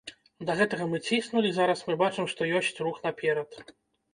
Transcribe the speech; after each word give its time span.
Да 0.49 0.53
гэтага 0.61 0.87
мы 0.93 0.99
ціснулі, 1.09 1.51
зараз 1.57 1.83
мы 1.91 1.99
бачым, 2.05 2.25
што 2.33 2.51
ёсць 2.61 2.73
рух 2.87 2.97
наперад. 3.07 3.49